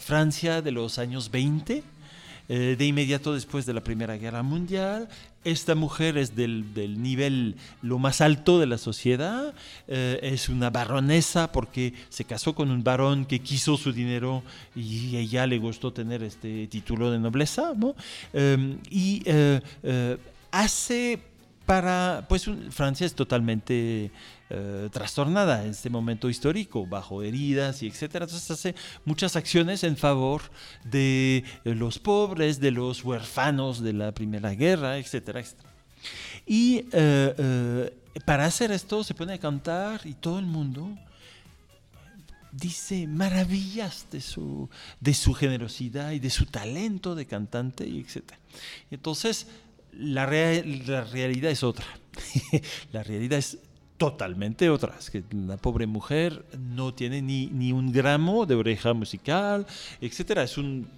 [0.00, 1.82] Francia de los años 20
[2.52, 5.08] eh, de inmediato después de la Primera Guerra Mundial.
[5.44, 9.54] Esta mujer es del, del nivel lo más alto de la sociedad,
[9.86, 14.42] eh, es una baronesa porque se casó con un varón que quiso su dinero
[14.74, 17.94] y ella le gustó tener este título de nobleza, ¿no?
[18.32, 20.18] Eh, y eh,
[20.50, 21.20] hace
[22.28, 24.10] pues Francia es totalmente
[24.50, 28.24] eh, trastornada en este momento histórico, bajo heridas y etcétera.
[28.24, 30.42] Entonces hace muchas acciones en favor
[30.84, 35.70] de eh, los pobres, de los huérfanos de la Primera Guerra, etcétera, etcétera.
[36.44, 40.96] Y eh, para hacer esto se pone a cantar y todo el mundo
[42.50, 48.32] dice maravillas de su, de su generosidad y de su talento de cantante y etc.
[48.90, 49.46] Entonces,
[49.92, 51.86] la, la realidad es otra.
[52.92, 53.58] la realidad es
[53.96, 54.96] totalmente otra.
[54.98, 59.66] Es que la pobre mujer no tiene ni, ni un gramo de oreja musical,
[60.00, 60.38] etc.
[60.38, 60.88] Es un,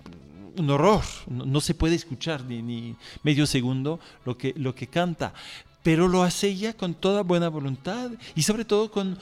[0.56, 1.02] un horror.
[1.26, 5.34] No, no se puede escuchar ni, ni medio segundo lo que, lo que canta.
[5.82, 9.18] Pero lo hace ella con toda buena voluntad y sobre todo con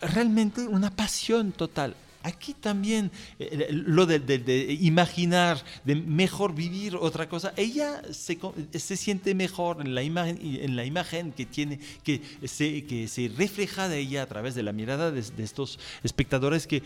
[0.00, 1.94] realmente una pasión total.
[2.22, 8.38] Aquí también eh, lo de, de- de imaginar, de mejor vivir otra cosa, ella se,
[8.78, 13.30] se siente mejor en la imagen, en la imagen que tiene, que se, que se
[13.36, 16.82] refleja de ella a través de la mirada de, de estos espectadores que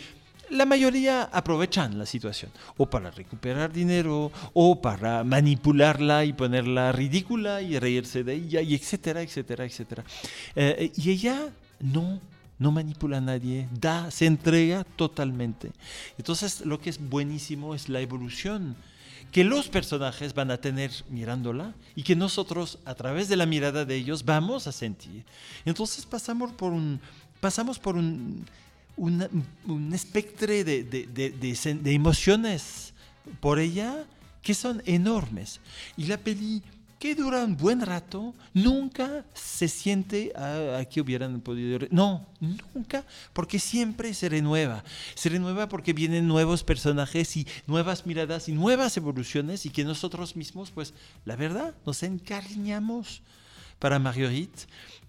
[0.51, 7.63] la mayoría aprovechan la situación, o para recuperar dinero, o para manipularla y ponerla ridícula
[7.63, 10.05] y reírse de ella, y etcétera, etcétera, etcétera.
[10.55, 11.49] Eh, y ella
[11.81, 12.21] no,
[12.59, 15.73] no manipula a nadie, da, se entrega totalmente.
[16.19, 18.77] Entonces, lo que es buenísimo es la evolución
[19.33, 23.85] que los personajes van a tener mirándola y que nosotros, a través de la mirada
[23.85, 25.25] de ellos, vamos a sentir.
[25.65, 27.01] Entonces, pasamos por un,
[27.41, 28.45] pasamos por un
[28.97, 32.93] un espectro de, de- de- de emociones
[33.41, 34.05] por ella
[34.41, 35.59] que son enormes.
[35.97, 36.63] Y la peli,
[37.05, 41.87] que dura un buen rato, nunca se siente a, a que hubieran podido...
[41.91, 42.27] No,
[42.75, 44.83] nunca, porque siempre se renueva.
[45.15, 50.35] Se renueva porque vienen nuevos personajes y nuevas miradas y nuevas evoluciones y que nosotros
[50.35, 50.95] mismos, pues,
[51.27, 53.21] la verdad, nos encariñamos
[53.79, 54.63] para Marguerite.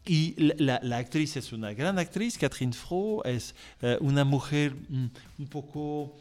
[0.05, 5.05] Y la actriz es una gran actriz, Catherine Fro, es eh, una mujer mm,
[5.39, 6.17] un poco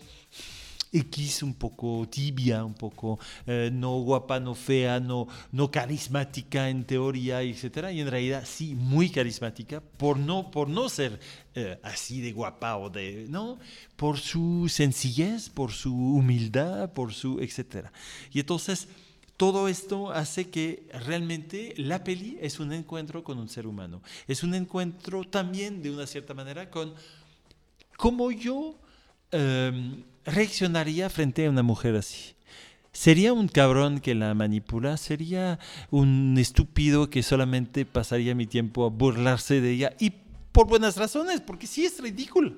[0.95, 6.85] X un poco tibia, un poco eh, no guapa, no fea, no, no carismática en
[6.85, 7.91] teoría, etc.
[7.93, 11.19] Y en realidad sí, muy carismática por no, por no ser
[11.55, 13.59] eh, así de guapa o de, ¿no?
[13.97, 17.89] Por su sencillez, por su humildad, por su, etc.
[18.33, 18.89] Y entonces
[19.37, 24.01] todo esto hace que realmente la peli es un encuentro con un ser humano.
[24.29, 26.95] Es un encuentro también, de una cierta manera, con
[27.97, 28.77] cómo yo
[29.33, 32.35] em, reaccionaría frente a una mujer así.
[32.93, 34.97] ¿Sería un cabrón que la manipula?
[34.97, 35.59] ¿Sería
[35.91, 39.93] un estúpido que solamente pasaría mi tiempo a burlarse de ella?
[39.99, 40.13] Y
[40.53, 42.55] por buenas razones, porque sí es ridículo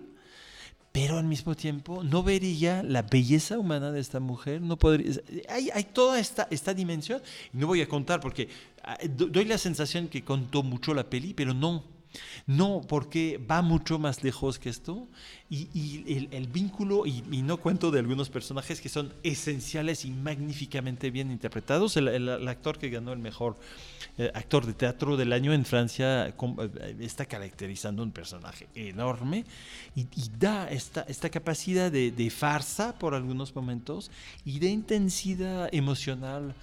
[0.97, 5.69] pero al mismo tiempo no vería la belleza humana de esta mujer, no podría, hay,
[5.75, 7.21] hay toda esta, dimensión,
[7.53, 8.49] no voy a contar porque
[8.83, 11.85] ah, doy la sensación que contó mucho la peli, pero no,
[12.47, 15.07] no, porque va mucho más lejos que esto
[15.49, 21.31] y, el, vínculo, y, no cuento de algunos personajes que son esenciales y magníficamente bien
[21.31, 21.97] interpretados.
[21.97, 23.57] El, actor que ganó el mejor
[24.19, 29.45] eh, actor de teatro del año en Francia eh, está caracterizando un personaje enorme
[29.95, 30.07] y,
[30.37, 34.11] da esta, esta capacidad de, de farsa por algunos momentos
[34.45, 36.55] y de intensidad emocional,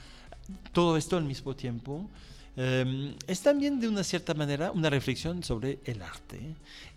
[0.74, 2.10] todo esto al mismo tiempo.
[2.56, 6.40] Em, es también de una cierta manera una reflexión sobre el arte.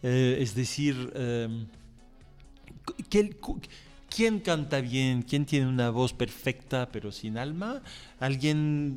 [0.03, 1.67] Eh, es decir, em,
[4.09, 5.23] ¿quién canta bien?
[5.23, 7.83] ¿Quién tiene una voz perfecta pero sin alma?
[8.21, 8.97] ¿Alguien?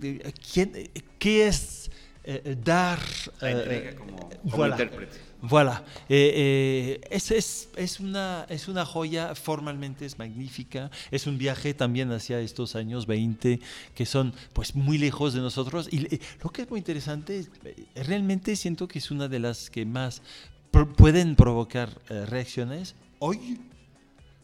[0.53, 0.73] ¿quién,
[1.17, 1.89] ¿Qué es
[2.23, 2.99] eh, dar?
[3.39, 5.28] La entrega como, como intérprete.
[5.41, 5.85] Voilà.
[6.09, 10.91] Eh, eh, es, es, es, una, es una joya, formalmente es magnífica.
[11.11, 13.59] Es un viaje también hacia estos años 20
[13.95, 15.87] que son pues muy lejos de nosotros.
[15.91, 17.47] Y eh, lo que es muy interesante,
[17.95, 20.21] realmente siento que es una de las que más
[20.97, 21.89] pueden provocar
[22.27, 23.59] reacciones hoy,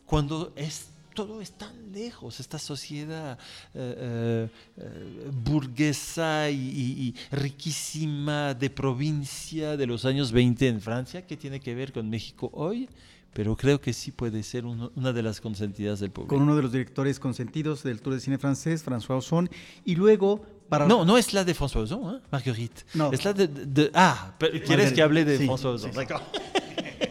[0.06, 3.39] cuando es todo es tan lejos, esta sociedad
[3.73, 11.38] eh, eh, eh, burguesa y, riquísima de provincia de los años 20 en Francia, que
[11.38, 12.88] tiene que ver con México hoy,
[13.34, 16.30] pero creo que sí puede ser una de las consentidas del pueblo.
[16.30, 19.49] Con uno de los directores consentidos del Tour de Cine francés, François Ozon,
[19.86, 20.86] y luego para...
[20.86, 22.84] No, no es la de François Ozon, Marguerite.
[22.93, 23.12] No.
[23.12, 23.91] Es la de...
[23.93, 25.91] Ah, ¿quieres que hable de François Ozon?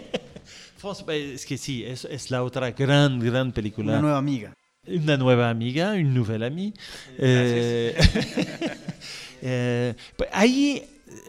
[1.08, 3.92] es que sí, es, es, la otra gran, gran película.
[3.92, 4.54] Una nueva amiga.
[4.86, 6.72] Una nueva amiga, una nouvelle amie.
[7.18, 7.96] Eh,
[9.42, 10.82] eh, pues ahí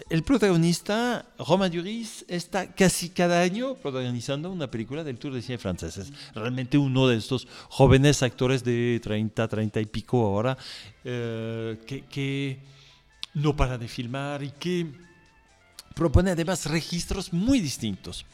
[0.10, 5.58] el protagonista, Romain Duris, está casi cada año protagonizando una película del Tour de Cine
[5.58, 5.98] francés.
[5.98, 10.58] Es realmente uno de estos jóvenes actores de 30, 30 y pico ahora,
[11.04, 12.60] eh, que, que
[13.34, 14.88] no para de filmar y que
[15.94, 18.26] propone además registros muy distintos.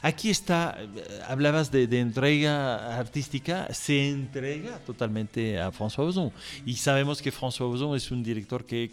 [0.00, 6.32] Aquí está, eh, hablabas de, entrega artística, se entrega totalmente a François Ozon.
[6.64, 8.92] Y sabemos que François Ozon es un director que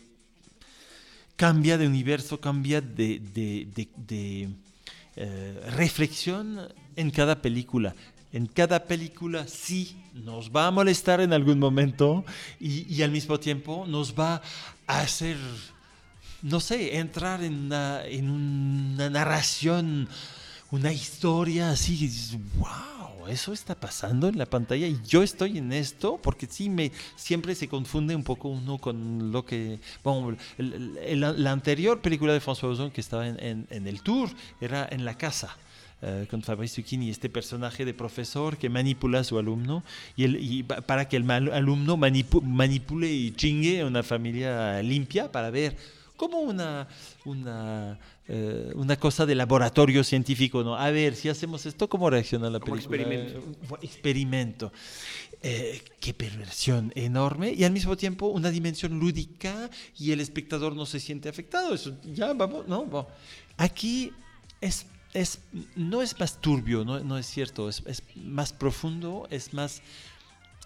[1.35, 3.21] cambia de universo, cambia de,
[5.15, 7.93] eh, reflexión en cada película.
[8.33, 12.25] En cada película sí nos va a molestar en algún momento
[12.59, 14.41] y, al mismo tiempo nos va
[14.87, 15.37] a hacer
[16.41, 20.07] no sé, entrar en una narración,
[20.71, 22.09] una historia así,
[22.57, 26.91] wow, eso está pasando en la pantalla y yo estoy en esto, porque sí, me,
[27.15, 32.71] siempre se confunde un poco uno con lo que, bueno, la anterior película de François
[32.71, 34.29] Ozon que estaba en, en, el tour
[34.61, 35.57] era En la casa.
[36.01, 39.81] Eh, con Fabrice Zucchini, este personaje de profesor que manipula a su alumno
[40.17, 45.49] y, el, y para que el alumno manipule y chingue a una familia limpia para
[45.49, 45.77] ver
[46.15, 46.87] como una,
[47.25, 50.75] una, eh, una cosa de laboratorio científico, ¿no?
[50.75, 52.81] A ver, si hacemos esto, ¿cómo reacciona la película?
[52.81, 53.43] experimento.
[53.81, 54.71] Experimento.
[55.47, 60.85] Eh, qué perversión enorme y al mismo tiempo una dimensión lúdica y el espectador no
[60.87, 61.73] se siente afectado.
[61.75, 63.07] Eso, ya vamos, ¿no?
[63.57, 64.11] Aquí
[64.61, 65.41] es, es,
[65.75, 69.83] no es más turbio, no, no es cierto, es, es, más profundo, es más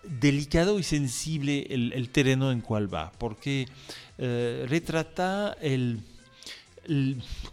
[0.03, 3.67] delicado y sensible el, el terreno en cual va, porque
[4.19, 6.01] eh, retrata el,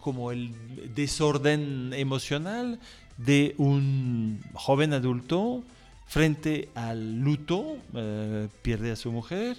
[0.00, 0.52] como el
[0.94, 2.80] desorden emocional
[3.16, 5.62] de un joven adulto
[6.06, 9.56] frente al luto, eh, pierde a su mujer,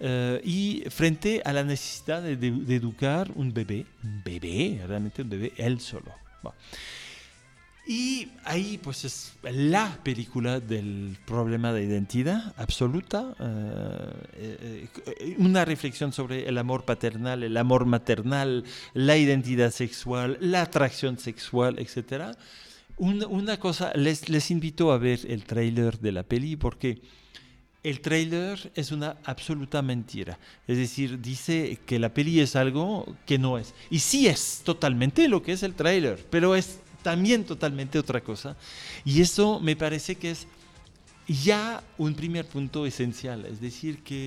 [0.00, 5.52] eh, y frente a la necesidad de, educar un bebé, un bebé, realmente un bebé,
[5.56, 6.12] él solo.
[7.90, 16.12] Y ahí pues es la película del problema de identidad absoluta, eh, eh, una reflexión
[16.12, 22.36] sobre el amor paternal, el amor maternal, la identidad sexual, la atracción sexual, etc.
[22.98, 27.00] una, cosa, les, les invito a ver el tráiler de la peli porque
[27.82, 30.38] el tráiler es una absoluta mentira.
[30.66, 33.72] Es decir, dice que la peli es algo que no es.
[33.88, 38.54] Y sí es totalmente lo que es el tráiler, pero es también totalmente otra cosa.
[39.02, 40.46] Y eso me parece que es
[41.26, 43.46] ya un primer punto esencial.
[43.46, 44.26] Es decir, que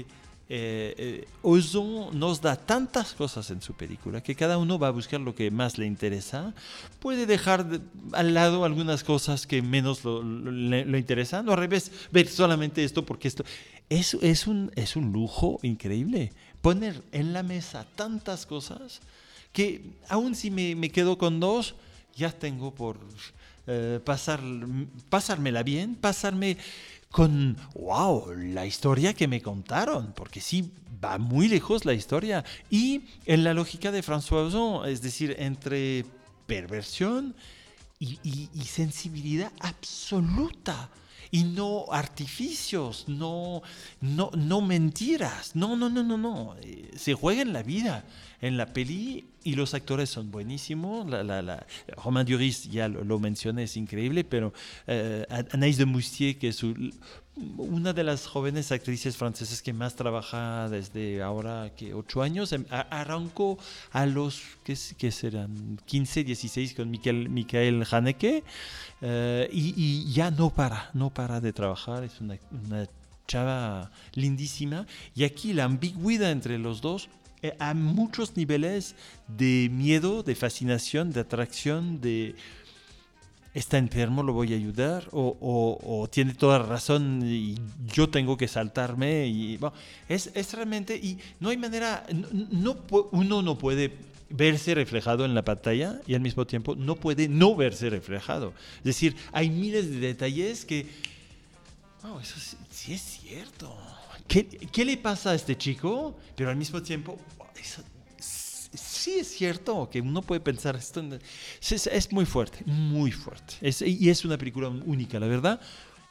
[0.49, 4.97] eh, eh, Ozon nos da tantas cosas en su película que cada uno va a
[4.99, 6.55] buscar lo que más le interesa.
[6.99, 7.67] Puede dejar
[8.13, 13.05] al lado algunas cosas que menos lo, le, interesan, o al revés, ver solamente esto
[13.05, 13.45] porque esto
[13.89, 16.33] es, es, un, es un lujo increíble.
[16.63, 19.01] Poner en la mesa tantas cosas
[19.53, 21.75] que aún si me, me quedo con dos,
[22.15, 22.97] ya tengo por
[23.67, 24.41] eh, pasar,
[25.09, 26.57] pasármela bien, pasarme
[27.09, 30.71] con, wow, la historia que me contaron, porque sí,
[31.03, 32.43] va muy lejos la historia.
[32.69, 36.05] Y en la lógica de François Ozon, es decir, entre
[36.47, 37.35] perversión
[37.99, 38.17] y,
[38.65, 40.89] sensibilidad absoluta
[41.29, 43.61] y no artificios, no,
[44.01, 48.03] no, no mentiras, no, no, no, no, no, eh, se juega en la vida
[48.41, 51.09] en la peli y los actores son buenísimos.
[51.09, 51.65] La, la,
[52.03, 54.53] Romain Duris, ya lo, mencioné, es increíble, pero
[54.87, 56.63] eh, Anaïs de Moustier, que es
[57.57, 62.65] una de las jóvenes actrices francesas que más trabaja desde ahora que ocho años, em,
[62.69, 63.57] arrancó
[63.91, 65.79] a los, ¿qué, qué serán?
[65.85, 68.43] 15, 16 con Michael, Michael Haneke
[69.01, 72.87] eh, y, ya no para, no para de trabajar, es una, una
[73.27, 74.85] chava lindísima
[75.15, 77.07] y aquí la ambigüedad entre los dos
[77.59, 78.95] a muchos niveles
[79.27, 82.35] de miedo, de fascinación, de atracción, de
[83.53, 87.55] está enfermo, lo voy a ayudar, o, tiene toda razón y
[87.87, 89.27] yo tengo que saltarme.
[89.27, 89.59] Y,
[90.07, 92.05] es, es, realmente, y no hay manera,
[92.51, 92.77] no,
[93.11, 93.91] uno no puede
[94.29, 98.53] verse reflejado en la pantalla y al mismo tiempo no puede no verse reflejado.
[98.77, 100.87] Es decir, hay miles de detalles que,
[102.21, 103.75] eso sí es cierto.
[104.27, 106.17] ¿Qué, le pasa a este chico?
[106.35, 107.17] Pero al mismo tiempo,
[108.73, 111.03] sí es cierto que uno puede pensar esto.
[111.61, 113.55] Es, muy fuerte, muy fuerte.
[113.85, 115.59] y es una película única, la verdad.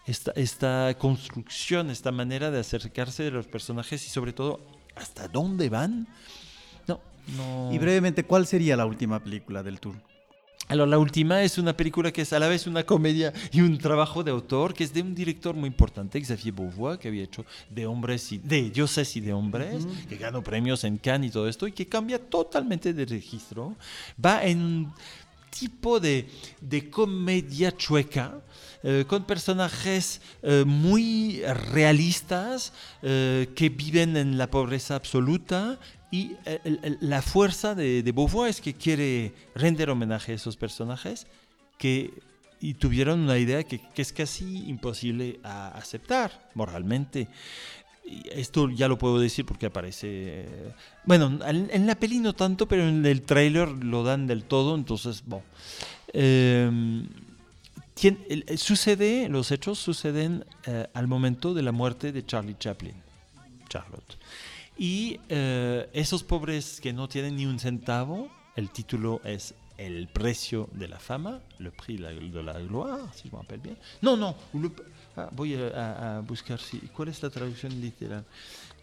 [0.07, 4.61] Esta, construcción, esta manera de acercarse de los personajes y sobre todo
[4.97, 6.09] hasta dónde van.
[7.37, 7.71] No.
[7.73, 9.95] Y brevemente, ¿cuál sería la última película del tour?
[10.77, 14.23] La última es una película que es a la vez una comedia y un trabajo
[14.23, 17.87] de autor, que es de un director muy importante, Xavier Beauvoir, que había hecho de
[17.87, 21.67] hombres y de dioses y de hombres, que ganó premios en Cannes y todo esto,
[21.67, 23.77] y que cambia totalmente de registro.
[24.25, 24.93] Va en un
[25.51, 26.29] tipo de,
[26.61, 28.41] de comedia chueca,
[28.83, 31.43] eh, con personajes eh, muy
[31.73, 35.79] realistas eh, que viven en la pobreza absoluta
[36.11, 36.37] y
[37.01, 41.27] la fuerza de, Beauvoir es que quiere render homenaje a esos personajes
[41.79, 42.13] que
[42.61, 47.29] y tuvieron una idea que, es casi imposible a aceptar moralmente.
[48.33, 50.47] esto ya lo puedo decir porque aparece.
[51.05, 55.23] bueno, en, la peli no tanto, pero en el tráiler lo dan del todo, entonces,
[55.25, 55.45] bueno.
[56.13, 57.07] Em,
[58.57, 62.95] sucede, los hechos suceden eh, al momento de la muerte de Charlie Chaplin,
[63.69, 64.19] Charlotte.
[64.81, 70.89] Y eh, esos pobres que no ni un centavo, el título es El precio de
[70.89, 73.77] la fama, Le prix de la gloire, si je me rappelle bien.
[74.01, 74.35] No, no,
[75.19, 78.25] ah, voy a, buscar si, cuál es la traducción literal?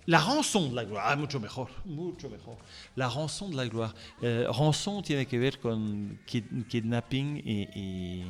[0.05, 2.57] La rançon de la gloire, ah, mucho mejor, mucho mejor.
[2.95, 3.95] La rançon de la gloire.
[4.21, 8.23] Eh, rançon tiene que ver con kidnapping y,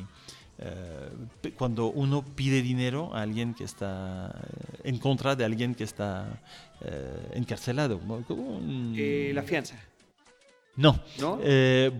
[0.58, 4.34] eh, cuando uno pide dinero a alguien que está
[4.82, 6.40] en contra de alguien que está
[6.80, 8.00] eh, encarcelado.
[8.96, 9.76] Eh, la fianza.
[10.78, 11.02] No,
[11.42, 11.90] eh,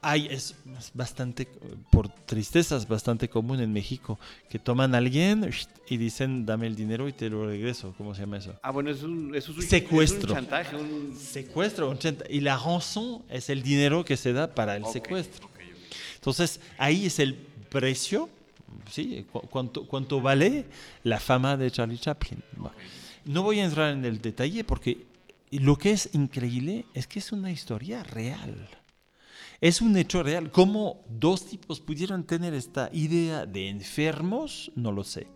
[0.00, 0.54] hay, es,
[0.94, 1.46] bastante,
[1.90, 4.18] por tristezas, bastante común en México,
[4.48, 5.50] que toman a alguien
[5.86, 7.92] y dicen, dame el dinero y te lo regreso.
[7.98, 8.58] ¿Cómo se llama eso?
[8.62, 10.32] Ah, bueno, es un, secuestro.
[10.32, 10.78] un chantaje.
[11.14, 11.94] Secuestro,
[12.30, 15.50] Y la rançon es el dinero que se da para el secuestro.
[16.14, 18.28] Entonces, ahí es el precio,
[18.90, 19.26] ¿sí?
[19.50, 20.66] cuánto, cuánto vale
[21.04, 22.42] la fama de Charlie Chaplin.
[23.24, 25.06] No voy a entrar en el detalle porque
[25.50, 28.68] lo que es increíble es que es una historia real.
[29.60, 30.50] Es un hecho real.
[30.50, 34.72] ¿Cómo dos tipos pudieron tener esta idea de enfermos?
[34.74, 35.26] No lo sé.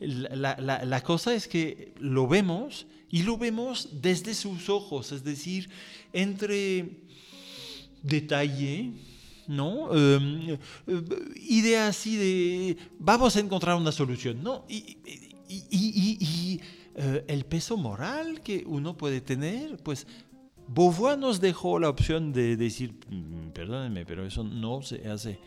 [0.00, 5.68] La, cosa es que lo vemos y lo vemos desde sus ojos, es decir,
[6.12, 6.90] entre
[8.02, 8.92] detalle,
[9.50, 9.92] ¿no?
[9.94, 10.58] Em, eh,
[11.36, 14.64] idea así de vamos a encontrar una solución, ¿no?
[14.68, 16.60] y, y,
[16.94, 20.06] eh, el peso moral que uno puede tener, pues
[20.72, 25.40] Beauvoir nos dejó la opción de decir, "Mm, perdónenme, pero eso no se hace,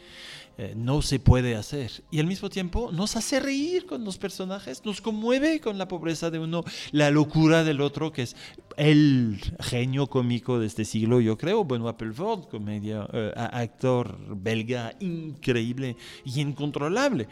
[0.57, 2.03] eh, no se puede hacer.
[2.11, 6.29] Y al mismo tiempo nos hace reír con los personajes, nos conmueve con la pobreza
[6.29, 8.35] de uno, la locura del otro, que es
[8.77, 15.95] el genio cómico de este siglo, yo creo, Benoît Pelford, comedia, eh, actor belga increíble
[16.25, 17.27] y incontrolable.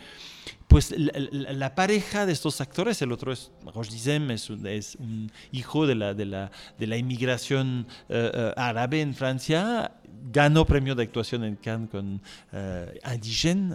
[0.67, 4.95] Pues la, la- la pareja de estos actores, el otro es Roche Dizem, es es
[4.95, 9.91] un hijo de la, de la, de la inmigración eh, eh, árabe en Francia,
[10.31, 12.21] ganó premio de actuación en Cannes con
[12.53, 12.99] eh,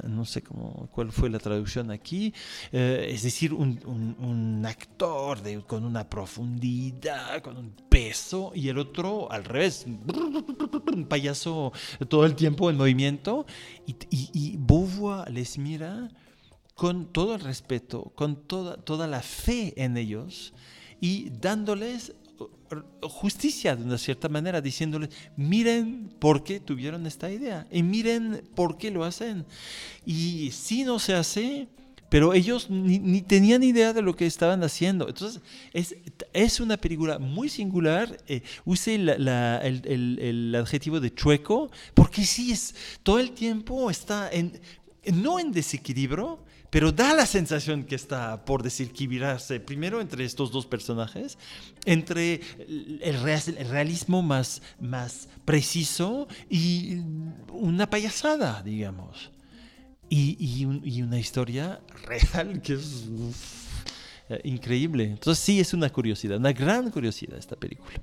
[0.08, 2.32] no sé cómo, cuál fue la traducción aquí,
[2.72, 7.55] es decir, un, un- un actor de- con una profundidad, con
[7.88, 11.72] peso, y el otro al revés, un payaso
[12.08, 13.46] todo el tiempo en movimiento,
[13.86, 16.10] y, y, y Beauvoir les mira
[16.76, 20.52] con todo el respeto, con toda, toda la fe en ellos
[21.00, 27.66] y dándoles uh, justicia de una cierta manera, diciéndoles, miren por qué tuvieron esta idea
[27.70, 29.46] y miren por qué lo hacen.
[30.04, 31.68] Y si no se hace,
[32.08, 35.08] pero ellos ni, ni tenían idea de lo que estaban haciendo.
[35.08, 35.42] Entonces,
[35.72, 35.96] es,
[36.32, 38.16] es una película muy singular.
[38.28, 43.32] Eh, use la- la- el, el- el adjetivo de chueco, porque sí, es, todo el
[43.32, 44.60] tiempo está en,
[45.12, 46.38] no en desequilibrio,
[46.70, 51.38] pero da la sensación que está por desequilibrarse primero entre estos dos personajes,
[51.86, 53.20] entre el
[53.70, 56.98] realismo más, más preciso y
[57.52, 59.30] una payasada, digamos.
[60.08, 63.84] Y, y un- y una historia real que es uf,
[64.28, 65.04] eh, increíble.
[65.04, 68.00] Entonces sí es una curiosidad, una gran curiosidad esta película.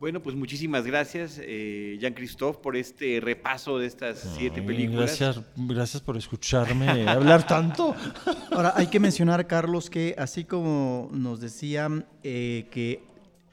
[0.00, 5.18] Bueno, pues muchísimas gracias, eh, Jean-Christophe, por este repaso de estas siete películas.
[5.18, 7.96] Gracias, gracias por escucharme hablar tanto.
[8.52, 13.02] Ahora, hay que mencionar, Carlos, que así como nos decían eh, que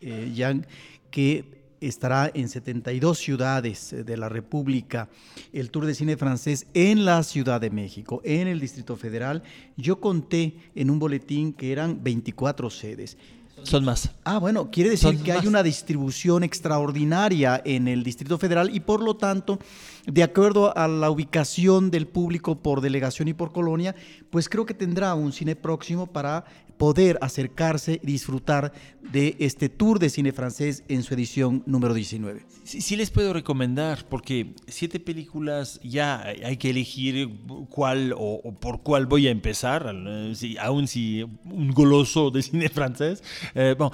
[0.01, 0.67] eh, Jan,
[1.09, 5.09] que estará en 72 ciudades eh, de la República
[5.53, 9.43] el Tour de Cine Francés en la Ciudad de México, en el Distrito Federal,
[9.77, 13.17] yo conté en un boletín que eran 24 sedes.
[13.63, 14.11] Son más.
[14.23, 18.81] Ah, bueno, quiere decir Son que hay una distribución extraordinaria en el Distrito Federal y
[18.81, 19.59] por lo tanto,
[20.05, 23.95] de acuerdo a la ubicación del público por delegación y por colonia,
[24.29, 26.45] pues creo que tendrá un cine próximo para
[26.77, 28.73] poder acercarse y disfrutar
[29.11, 32.45] de este tour de cine francés en su edición número 19.
[32.63, 37.29] Sí, les puedo recomendar, porque siete películas ya hay que elegir
[37.69, 42.69] cuál o, por cuál voy a empezar, eh, si, aún si un goloso de cine
[42.69, 43.23] francés.
[43.53, 43.91] Eh, bueno,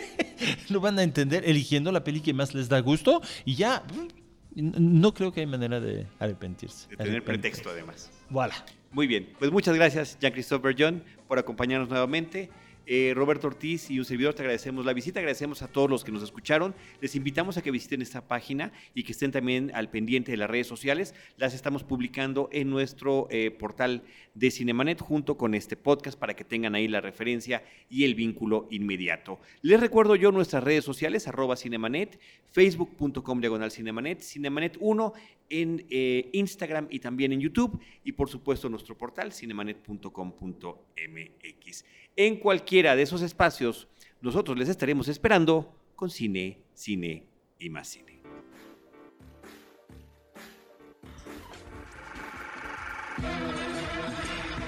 [0.68, 4.22] lo van a entender eligiendo la peli que más les da gusto y ya mm,
[4.54, 6.88] no creo que hay manera de arrepentirse.
[6.90, 8.10] De tener pretexto, además.
[8.28, 8.54] Voilà.
[8.90, 12.50] Muy bien, pues muchas gracias, Jean-Christophe Bergeon, por acompañarnos nuevamente.
[12.86, 16.12] Eh, Roberto Ortiz y un servidor te agradecemos la visita, agradecemos a todos los que
[16.12, 16.74] nos escucharon.
[17.00, 20.50] Les invitamos a que visiten esta página y que estén también al pendiente de las
[20.50, 21.14] redes sociales.
[21.36, 24.02] Las estamos publicando en nuestro eh, portal
[24.34, 28.66] de Cinemanet junto con este podcast para que tengan ahí la referencia y el vínculo
[28.70, 29.38] inmediato.
[29.62, 32.18] Les recuerdo yo nuestras redes sociales, arroba Cinemanet,
[32.50, 35.12] facebook.com diagonal Cinemanet, Cinemanet 1
[35.52, 41.84] en eh, Instagram y también en YouTube y por supuesto nuestro portal cinemanet.com.mx.
[42.16, 43.88] En cualquiera de esos espacios
[44.20, 47.24] nosotros les estaremos esperando con cine, cine
[47.58, 48.20] y más cine.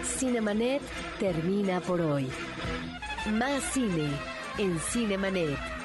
[0.03, 0.81] Cinemanet
[1.19, 2.29] termina por hoy.
[3.35, 4.09] Más cine
[4.59, 5.84] en Cinemanet.